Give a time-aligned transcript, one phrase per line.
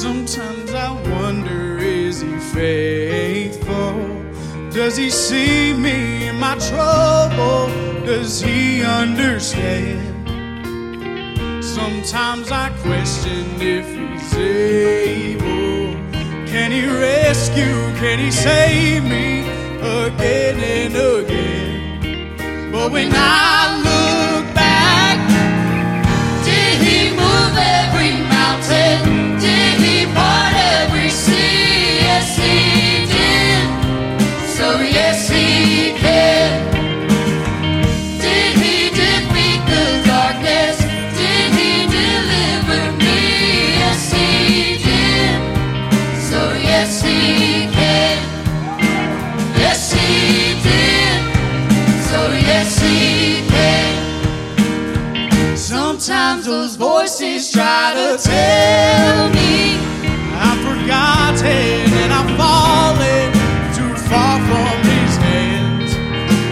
[0.00, 3.98] Sometimes I wonder is he faithful?
[4.70, 7.66] Does he see me in my trouble?
[8.06, 9.98] Does he understand?
[11.64, 15.94] Sometimes I question if he's able.
[16.46, 17.74] Can he rescue?
[17.98, 19.40] Can he save me
[19.80, 22.70] again and again?
[22.70, 23.57] But when I
[56.48, 59.76] those voices try to tell me
[60.32, 63.32] I've forgotten and I've fallen
[63.76, 65.94] too far from these hands.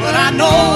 [0.02, 0.75] But I know.